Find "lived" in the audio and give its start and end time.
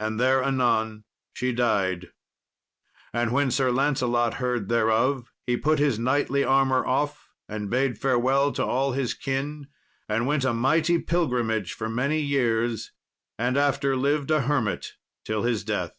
13.94-14.30